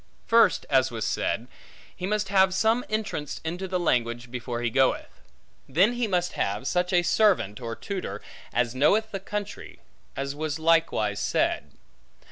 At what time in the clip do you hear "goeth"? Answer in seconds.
4.71-5.21